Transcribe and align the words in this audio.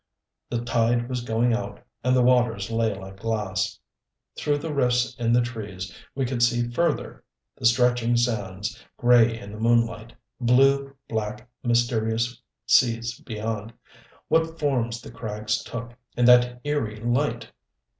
The 0.49 0.65
tide 0.65 1.07
was 1.07 1.21
going 1.23 1.53
out 1.53 1.79
and 2.03 2.15
the 2.15 2.23
waters 2.23 2.71
lay 2.71 2.91
like 2.97 3.19
glass. 3.19 3.77
Through 4.35 4.57
the 4.57 4.73
rifts 4.73 5.13
in 5.19 5.31
the 5.31 5.43
trees 5.43 5.93
we 6.15 6.25
could 6.25 6.41
see 6.41 6.71
further 6.71 7.23
the 7.55 7.67
stretching 7.67 8.17
sands, 8.17 8.83
gray 8.97 9.37
in 9.39 9.51
the 9.51 9.59
moonlight, 9.59 10.13
the 10.39 10.45
blue 10.47 10.95
black 11.07 11.47
mysterious 11.63 12.41
seas 12.65 13.19
beyond. 13.19 13.73
What 14.27 14.57
forms 14.59 15.01
the 15.01 15.11
crags 15.11 15.63
took, 15.63 15.91
in 16.17 16.25
that 16.25 16.61
eerie 16.65 16.99
light! 16.99 17.51